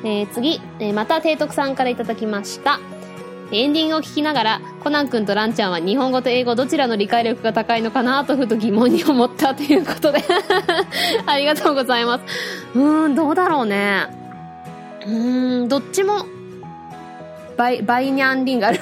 [0.04, 2.78] えー、次、えー、また提督さんからいただきました。
[3.51, 10.23] エンディングを聞きながら、コナン君とランちゃんは日本語と英語どちらの理解力が高いのかなとふと疑問に思ったということで
[11.25, 12.23] ありがとうございます。
[12.75, 14.07] うーん、どうだろうね。
[15.05, 16.25] うーん、どっちも
[17.57, 18.79] バイ、バイニャンリンガル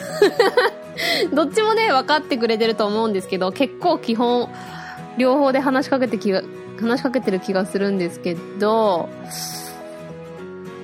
[1.34, 4.50] どっちもね、分かってくれてると思うんですけど、結構基本、
[5.18, 6.44] 両方で話しかけて気が、
[6.80, 9.10] 話しかけてる気がするんですけど、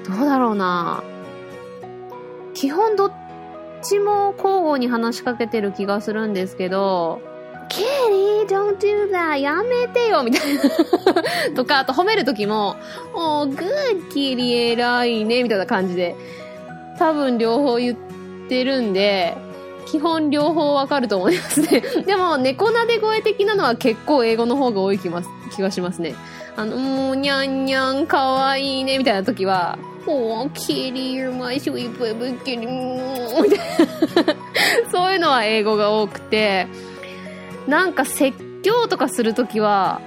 [0.07, 1.03] どうだろうな
[2.53, 3.11] 基本どっ
[3.87, 7.21] ちも交互に話しかけてる気がするんですけど、
[7.69, 9.39] キリー、don't do that!
[9.39, 10.61] やめてよみたいな
[11.55, 12.75] とか、あと褒めるときも、
[13.13, 16.15] おー、 good キリ偉いねみたいな感じで
[16.97, 17.97] 多分両方言っ
[18.49, 19.37] てるんで、
[19.85, 21.81] 基本両方わかると思いますね。
[22.05, 26.15] でも、猫なで声的なのは結構英語の方が多い気ます気がしますね。
[26.55, 33.25] あの、もう、にゃんにゃん、かわいいね、みたいな時は、おー、キリー、 my sweet baby キリー、
[34.91, 36.67] そういうのは英語が多くて、
[37.67, 39.99] なんか説教とかするときは、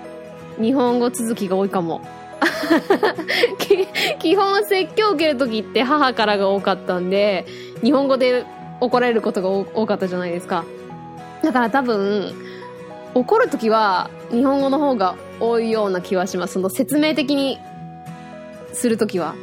[0.60, 2.00] 日本語続きが多いかも。
[4.20, 7.46] 基本説教受ける時って母からが多かったんで、
[7.82, 8.44] 日本語で
[8.80, 10.64] 怒られることが多かったじゃないですか。
[11.42, 12.32] だから多分、
[13.14, 16.54] 怒る時は日本語の方が多いような気はします。
[16.54, 17.58] その説明的に
[18.72, 19.34] する時は。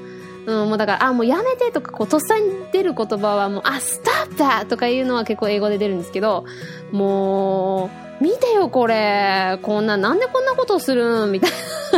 [0.46, 6.46] うん、もうだから、あ、もうやめてとか、こう、とっさに出る言葉はもう、あ、スターターとかいうのは結構英語で出るんですけど、
[6.92, 7.90] も
[8.22, 11.52] う、見てよこれ、こんな、なんでこんなことするんみたい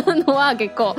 [0.06, 0.96] なのは結構、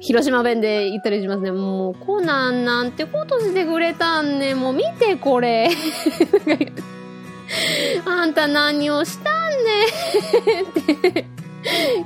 [0.00, 1.52] 広島弁で言ったりしますね。
[1.52, 4.54] もう、コナンなんてことしてくれたんね。
[4.54, 5.68] もう見てこれ。
[8.04, 9.86] あんた何をしたんね
[11.02, 11.24] って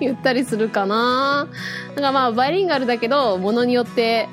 [0.01, 1.49] 言ったりするかな。
[1.95, 4.29] なんかまあ、バイリンガルだけど、ものによって、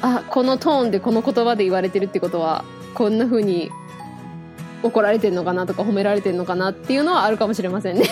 [0.00, 3.70] あ、このトーンでこの言葉で言われてるってことは、こんな風に
[4.82, 8.04] 怒られてんのかなとか褒められてんのかなっていうのはあるかもしれませんね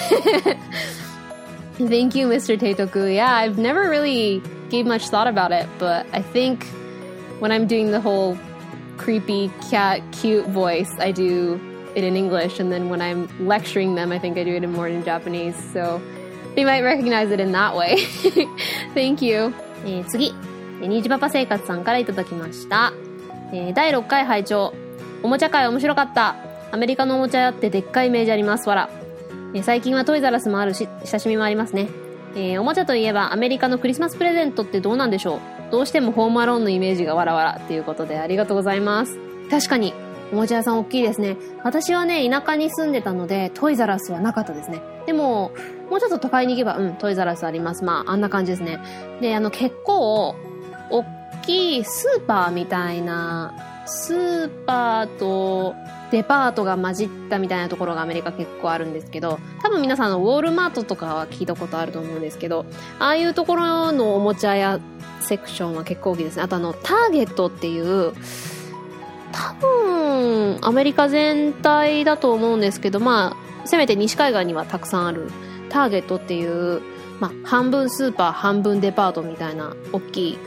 [1.79, 2.59] Thank you, Mr.
[2.59, 3.14] Teitoku.
[3.14, 6.64] Yeah, I've never really gave much thought about it, but I think
[7.38, 8.38] when I'm doing the whole
[8.96, 11.61] creepy cat cute voice, I do
[11.94, 14.72] it in English, and then when I'm lecturing them, I think I do it in
[14.72, 15.55] more in Japanese.
[15.75, 16.01] So
[16.55, 17.96] they might recognize it in that way.
[18.94, 19.53] Thank you.
[19.85, 20.35] えー、次、
[20.81, 22.93] ニジパパ生活さんからいただきました。
[23.53, 24.75] えー、第6回拝聴
[25.23, 26.37] おもちゃ会面白かった。
[26.73, 28.69] アメリカのおもちゃ屋ってでっかいイメージあります。
[28.69, 28.91] わら。
[29.55, 31.89] え最近はトイザラスもあるし、親しみもありますね。
[32.35, 35.41] えー、おもちゃといえばアメリカのクリスマスプレゼントってどうなんでしょう
[35.73, 39.19] どうしてもホームアローンのイメージがわらわらっていうことでありがとうございます。
[39.51, 39.95] 確かに、
[40.33, 41.37] おもちゃ屋さん大きいですね。
[41.62, 44.81] 私はね、田舎に住んでたので、トイザラスはなかったですね。
[45.07, 45.53] でも、
[45.89, 47.85] もうちょっと都会に行けば、うん、トイザラスあります。
[47.85, 48.81] まあ、あんな感じですね。
[49.21, 50.35] で、あの、結構、
[50.90, 51.05] 大
[51.42, 53.55] きいスーパーみたいな、
[53.87, 55.75] スーパーと、
[56.11, 62.64] デパートが混じったみたいなところがアメリカ結構あるんですけど、多分皆さんのウォールマートとかは聞いたことあると思うんですけど、
[62.99, 64.81] ああいうところのおもちゃ屋
[65.20, 66.42] セクションは結構大きいですね。
[66.42, 68.12] あとあの、ターゲットっていう、
[69.33, 75.31] 多分、アメリカ全体だと思うんですけど、まあ、せめて西海岸にはたくさんある、
[75.68, 76.81] ターゲットっていう、
[77.18, 80.38] まあ、半分スーパー、半分デパートみたいな、大きい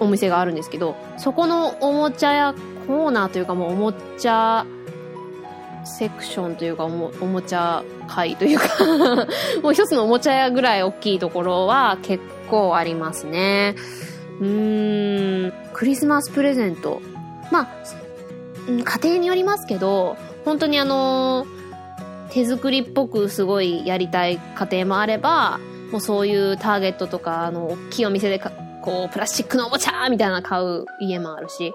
[0.00, 2.54] お店があるんですけど、そこのおもちゃ屋
[2.86, 4.66] コーナーというかもうおもちゃ
[5.84, 8.66] セクションというかおもおもちゃ会というか
[9.62, 13.76] もう一つのおもちゃ屋ぐらい大きいところは結構ありますね。
[14.40, 17.00] うーん、クリスマスプレゼント。
[17.50, 17.68] まあ、
[18.68, 21.46] 家庭によりますけど、本当にあの、
[22.30, 25.58] 手作りっぽくすごいやりたい家庭もあれば、
[25.90, 28.40] もうそういうターゲットとか、あの、大きいお店で
[28.82, 31.72] こう、プラスチックのおもちゃみたいな買う家もあるし、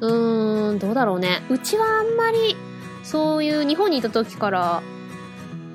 [0.00, 1.42] うーん、どうだろうね。
[1.50, 2.56] うちはあんまり、
[3.02, 4.82] そういう日本にいた時から、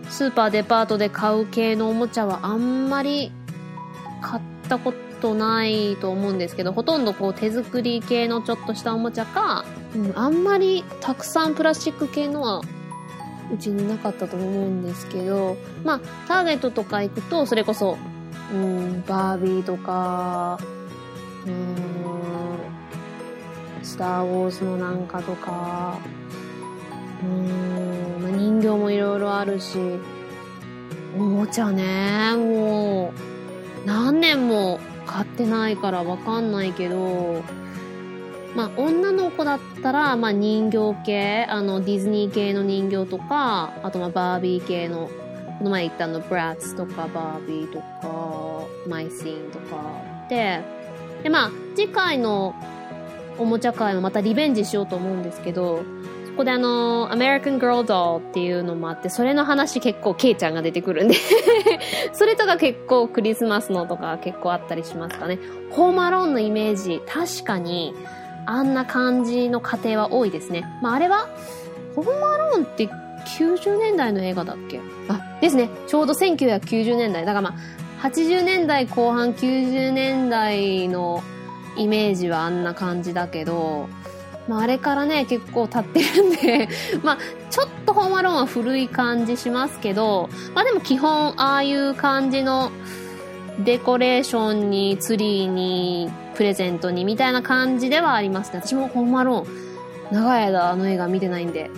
[0.10, 3.32] スーパーデパートで買う系のおもちゃはあんまり
[4.22, 9.66] 買ったことないと思うんですけど、ほとんどこう手作り系のちょっとしたおもちゃか、
[9.96, 12.62] うん、あんまりたくさんプラスチック系のは
[13.54, 17.98] うちになかったと思うんですけど、まあ、ターゲットとか行くと、それこそ、
[18.52, 20.60] うん、バービーとか、
[21.46, 21.76] うん、
[23.84, 26.00] スター・ウォーズのなんかとか、
[27.24, 29.78] うん、まあ、人形もいろいろあるし、
[31.16, 33.14] おもちゃね、も
[33.86, 37.44] う、何年も買ってないからわかんないけど、
[38.56, 45.10] まあ、女の子だったら、まあ、人形系、あの、ディズニー系の人形とか、あと、まあ、バービー系の
[45.60, 50.62] この前言ったの、ブラッツとか、バービーとか、マイシーンとかで、
[51.24, 52.56] で、まあ、次回の
[53.38, 55.84] おもちゃ会もまたリベンジしようと思うんですけど、
[56.28, 61.16] そこであの、アメリカン・グロードっていうのもあって、それの話結構ケイちゃんが出てくるんで
[62.14, 65.40] それとか結構クリスマスのとか結構あったりしますかね。
[65.72, 67.94] ホームアローンのイメージ、確かに、
[68.46, 70.64] あんな感じの家庭は多いですね。
[70.82, 71.28] まあ、あれは、
[71.98, 72.88] ホームアローンって
[73.38, 74.80] 90年代の映画だっけ？
[75.10, 75.70] あ、ですね。
[75.88, 77.26] ちょうど1990年代。
[77.26, 77.56] だからま
[78.02, 81.24] あ、80年代後半90年代の
[81.78, 83.90] イメージはあんな感じだけど、
[84.48, 86.70] まあ、あれからね、結構経ってるんで
[87.04, 87.18] まあ、
[87.50, 92.72] ちょっとホームアローンは古い感じしますけど、まあでも基本、ああいう感じの
[93.64, 98.62] デコレーションに、ツリーに、プレゼントに、みたいな感じではありますね。
[98.64, 101.70] 私もホームアローン、長い間あの映画見てないんで、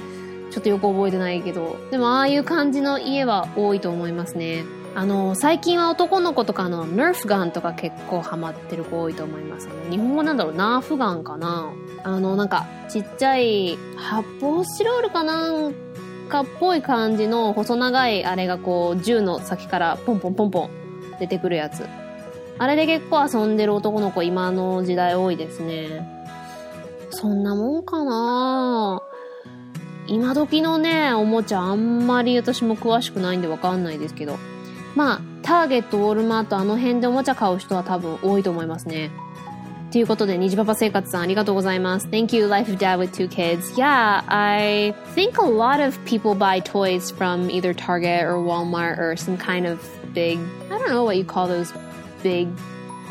[0.52, 4.66] ちょっとよく覚えてないけど、でもああいう感じの家は多いと思いますね。
[4.94, 9.70] あの、最近は男の子とかのナーフガンとか結構ハマってる子多いと思います。
[9.70, 11.72] あの、日本語なんだろう、ナーフガンかな
[12.04, 15.74] あの、なんか、ちっちゃい発泡スチロールかなん
[16.28, 20.70] かっぽい感じの細長いあれがこう、銃の先からポンポンポンポン
[21.20, 21.86] 出てくるやつ。
[22.58, 26.06] あれで結構遊んでる男の子今の時代多いですね。
[27.12, 29.02] そんなもんかな
[30.12, 34.38] 今時のね、おもちゃあんまり私も詳しくないんでわかんないですけど。
[34.94, 39.10] まあ、ターゲット、ウォルマート、あの辺でおもちゃ買う人は多分多いと思いますね。
[39.90, 42.08] ということで、虹パパ生活さんありがとうございます。
[42.08, 43.74] Thank you, Life of Dad with Two Kids.
[43.78, 49.16] Yeah, I think a lot of people buy toys from either Target or Walmart or
[49.16, 49.80] some kind of
[50.14, 50.40] big,
[50.70, 51.72] I don't know what you call those
[52.22, 52.50] big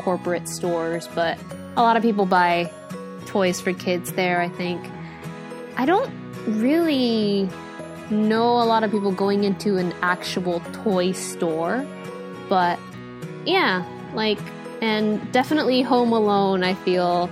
[0.03, 1.39] corporate stores, but
[1.75, 2.69] a lot of people buy
[3.25, 4.79] toys for kids there, I think.
[5.77, 7.49] I don't really
[8.09, 11.85] know a lot of people going into an actual toy store,
[12.49, 12.79] but
[13.45, 14.39] yeah, like
[14.81, 17.27] and definitely Home Alone, I feel,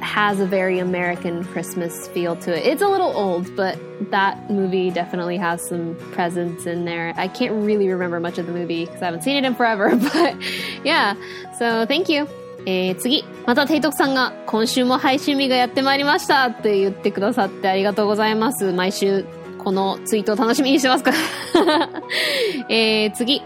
[0.00, 2.66] has a very American Christmas feel to it.
[2.66, 3.78] It's a little old, but
[4.10, 7.12] that movie definitely has some presence in there.
[7.16, 9.94] I can't really remember much of the movie because I haven't seen it in forever,
[10.12, 10.36] but
[10.84, 11.14] yeah.
[11.58, 12.28] So thank you.
[12.68, 13.24] えー、次。
[13.46, 18.72] また、テイトクさんが、今週も配信日がやってまいりましたって言ってくださってありがとうございます。
[18.72, 19.24] 毎週、
[19.56, 21.16] このツイートを楽しみにしてますから。
[22.68, 23.40] えー、次。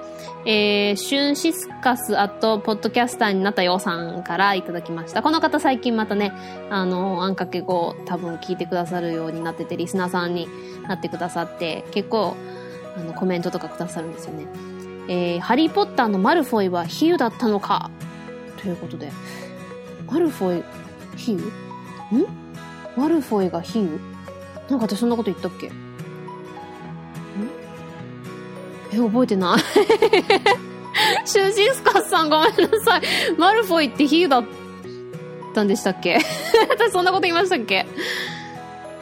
[0.45, 5.23] えー、シュンシスカスあと、ポッドキャスターになったようさんからいただきました。
[5.23, 6.33] この方最近またね、
[6.69, 10.49] あの、あんかけ語多分聞いてくださるようになってて、リスナーさんに
[10.89, 12.35] なってくださって、結構、
[12.97, 14.47] あの、コメントとかくださるんですよね。
[15.07, 17.93] えー、ハリーポッターのマルフォイは比喩だったのか
[18.63, 19.11] ということで、
[20.07, 20.65] マルフォイ、
[21.17, 21.33] 比
[22.13, 22.27] 喩ん？
[22.97, 23.99] マルフォイが比喩
[24.71, 25.67] なんか私そんなこと言ったっけ？
[25.69, 25.73] ん？
[28.93, 29.59] え、覚えてない。
[31.25, 32.55] シュージンスカスさんごめんな
[32.85, 33.03] さい。
[33.39, 34.45] マルフォイって比喩だっ
[35.55, 36.21] たんでしたっけ？
[36.69, 37.87] 私そんなこと言いましたっけ？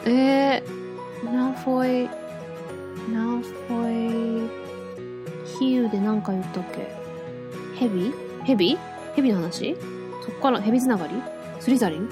[0.05, 2.09] えー、ナフォイ、
[3.13, 4.49] ナフォイ、
[5.59, 6.91] 比喩で何か言ったっけ？
[7.75, 8.11] ヘビ？
[8.45, 8.77] ヘビ？
[9.15, 9.75] ヘビの話
[10.25, 11.13] そっからヘビつながり
[11.61, 12.07] スリザリンん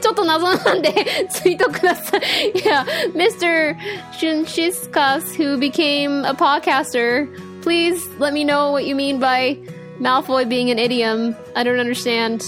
[0.00, 2.52] ちょっと謎なんでツイートください。
[2.54, 3.76] yeah, Mr.
[4.12, 7.28] Shunshiskas, who became a podcaster,
[7.62, 9.58] please let me know what you mean by
[9.98, 11.34] Malfoy being an idiom.
[11.56, 12.44] I don't understand.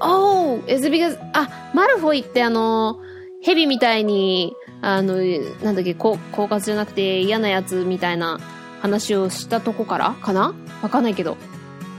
[0.00, 3.00] Oh, is it because, あ、マルフォイってあの、
[3.42, 5.16] ヘビみたいに、あの、
[5.62, 8.40] なんだっけ、こう狡猾じゃなくて嫌なやつみたいな
[8.84, 10.54] 話をしたとこからかな？
[10.82, 11.38] わかんないけど。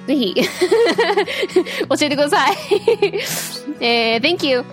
[0.05, 0.35] ぜひ
[1.89, 2.55] 教えてください
[3.83, 4.63] えー、thank you。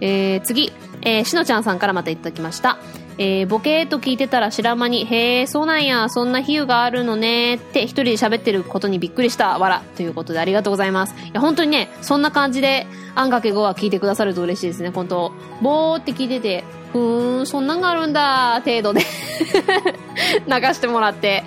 [0.00, 0.72] えー、次、
[1.02, 2.76] えー、しのちゃんさんからまたいただきました。
[3.18, 11.14] えー、ボケーと聞いてたら白間に、へえ、そうなんや、そんな比喩があるのね、って一人で喋ってることにびっくりした、わら、ということでありがとうございます。
[11.26, 16.62] いや、本当にね、そんな感じで、あんかけ語は聞いてくださると嬉しいですね、本当ぼーって聞いてて、
[16.92, 19.00] ふーん、そんなんがあるんだ、程度で
[20.46, 21.42] 流してもらって、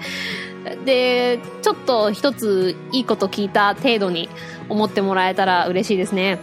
[0.83, 4.29] で、ちょっと一ついいこと聞いた程度に
[4.67, 6.39] 思ってもらえたら嬉しいですね。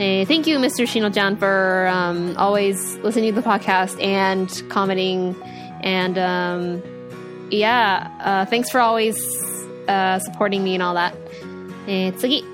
[0.00, 0.86] Uh, thank you, Mr.
[0.86, 5.36] Shino-chan, for um, always listening to the podcast and commenting.
[5.82, 6.82] And um,
[7.50, 9.14] yeah, uh, thanks for always
[9.88, 11.12] uh, supporting me and all that.
[11.86, 12.44] えー、次。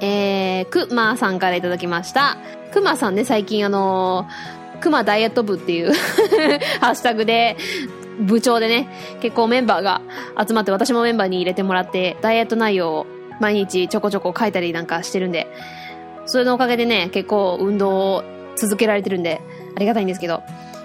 [0.00, 2.38] えー、くまさんからいただきました。
[2.72, 5.92] くまさんね、最近あのー、くまダイエット部っていう
[6.80, 7.58] ハッシュタグで
[8.18, 8.88] 部長でね、
[9.20, 10.00] 結構メンバーが
[10.42, 13.06] 集まって私もメンバーに入れてもらって、ダイエット内容を
[13.40, 15.46] 毎日ちょこちょこ書いたりなんかしてるんで、
[16.26, 18.24] それのおかげでね、結構運動を
[18.56, 19.40] 続けられてるんで、
[19.76, 20.42] ありがたいんですけど、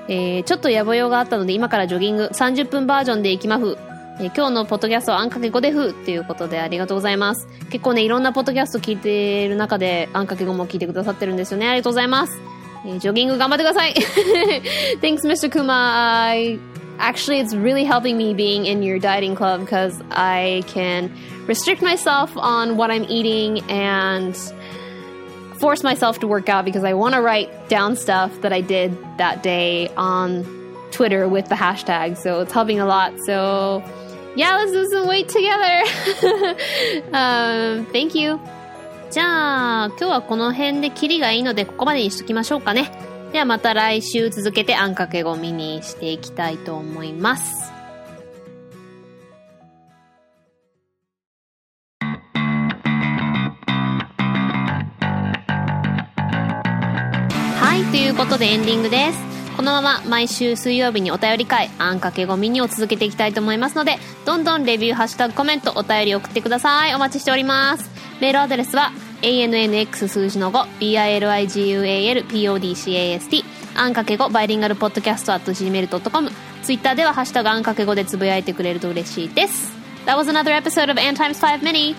[0.07, 3.77] えー、ちょっと野暮用があったので、今からジョギング30分バージョンで行きまふ。
[4.19, 7.47] えー、今日のポッドキャストはあんかけ語でふっていうことでありがとうございます。
[7.69, 11.67] 結構ね、いろんなポッドキャスト聞いてる中で、あんかけ語も聞いてくださってるんですよね。
[11.67, 12.41] ありがとうございます。
[12.85, 13.93] えー、ジョギング頑張ってください
[15.01, 15.49] Thanks, Mr.
[15.49, 15.73] Kuma.
[15.73, 16.59] I
[16.97, 21.11] actually it's really helping me being in your dieting club because I can
[21.47, 24.35] restrict myself on what I'm eating and
[25.59, 28.97] force myself to work out because I want to write down stuff that I did
[29.17, 30.45] that day on
[30.91, 32.17] Twitter with the hashtag.
[32.17, 33.13] So it's helping a lot.
[33.25, 33.83] So
[34.35, 35.83] yeah, let's do some weight together.
[37.13, 38.39] um, thank you.
[39.11, 42.91] じゃあ、今日はこの辺でキリがいいので、ここまでにしときましょうかね。
[43.31, 47.78] ではまた来週続けてあんかけごミニしていきたいと思います。
[57.99, 59.19] い、うことでエンディングです。
[59.57, 66.95] このまま毎週水曜日にお便り会、あんかけごミニを続けていきたいと思いますので、どんどんレビュー、ハッシュタグ、コメント、お便り送ってください。
[66.95, 67.89] お待ちしております。
[68.21, 68.91] メールアドレスは、
[69.21, 73.43] ANNX 数字の5 BILIGUALPODCAST
[73.75, 76.31] あんかけ語バイリンガルポッドキャスト at gmail.com
[76.63, 79.73] ツイッターではハッシュタグあんかけ語でつぶやいてくれると嬉しいです
[80.05, 81.97] That was another episode of Ann Times 5 Mini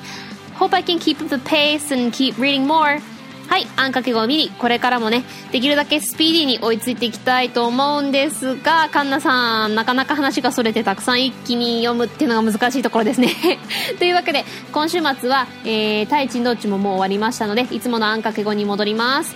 [0.59, 3.03] Hope I can keep up the pace and keep reading more
[3.51, 13.29] はい、あんかけごミニ、これからもね、できるだけスピーディーに追いついていきたいと思うんですが、カンナさん、なかなか話がそれてたくさん一気に読むっていうのが難しいところですね。
[13.99, 19.35] というわけで、今週末は、えー、タイチンどっちももう終わりましたので、いつものあんかけ語に戻ります。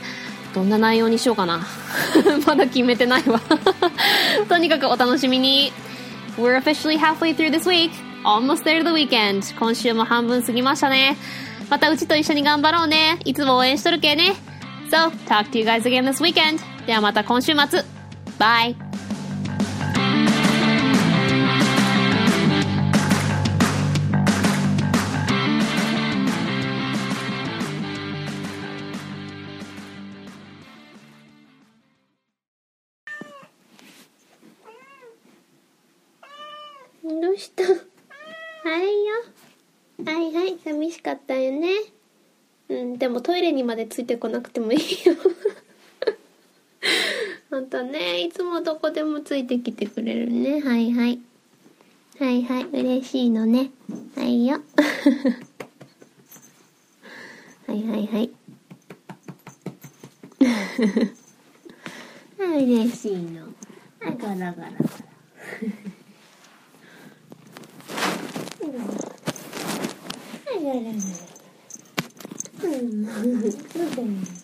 [0.54, 1.66] どんな内容にしようかな。
[2.46, 3.40] まだ決めてないわ
[4.48, 5.72] とにかくお楽しみに。
[6.38, 7.90] We're officially halfway through this week.
[8.24, 9.58] Almost there to the weekend.
[9.58, 11.16] 今週も半分過ぎましたね。
[11.70, 13.18] またうちと一緒に頑張ろうね。
[13.24, 14.34] いつも応援しとるけね。
[14.90, 16.60] So, talk to you guys again this weekend.
[16.86, 17.82] ではまた今週末。
[18.38, 18.83] Bye!
[40.34, 41.68] はいはい、寂しかったよね。
[42.68, 44.86] うん、でもトイレにまでついてこなくてもいいよ。
[47.50, 50.60] ほんとね、いつもどこでもついてきてくれるね。
[50.60, 51.20] はいはい。
[52.18, 53.70] はいはい、嬉しいのね。
[54.16, 54.60] はいよ。
[57.68, 58.30] はいはい はい。
[62.64, 63.46] 嬉しいの。
[64.00, 64.70] あ、ガラガラガラ。
[70.54, 70.60] う
[74.00, 74.43] ん。